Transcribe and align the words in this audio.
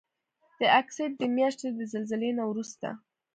د 0.59 0.61
اګست 0.79 1.11
د 1.19 1.23
میاشتې 1.37 1.67
د 1.73 1.79
زلزلې 1.93 2.31
نه 2.37 2.43
وروسته 2.51 2.87